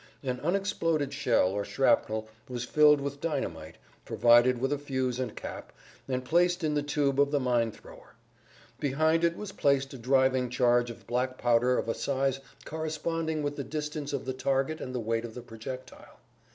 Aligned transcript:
An 0.23 0.39
unexploded 0.39 1.13
shell 1.13 1.49
or 1.51 1.63
shrapnel 1.63 2.27
was 2.49 2.63
filled 2.63 2.99
with 3.01 3.21
dynamite, 3.21 3.75
provided 4.03 4.57
with 4.59 4.73
a 4.73 4.79
fuse 4.79 5.19
and 5.19 5.35
cap, 5.35 5.71
and 6.07 6.25
placed 6.25 6.63
in 6.63 6.73
the 6.73 6.81
tube 6.81 7.21
of 7.21 7.29
the 7.29 7.39
mine 7.39 7.71
thrower. 7.71 8.15
Behind 8.79 9.23
it 9.23 9.37
was 9.37 9.51
placed 9.51 9.93
a 9.93 9.99
driving 9.99 10.49
charge 10.49 10.89
of 10.89 11.05
black 11.05 11.37
powder 11.37 11.77
of 11.77 11.87
a 11.87 11.93
size 11.93 12.39
corresponding 12.65 13.43
with 13.43 13.57
the 13.57 13.63
distance 13.63 14.11
of 14.11 14.25
the 14.25 14.33
target 14.33 14.81
and 14.81 14.95
the 14.95 14.99
weight 14.99 15.23
of 15.23 15.35
the 15.35 15.41
projectile. 15.43 16.17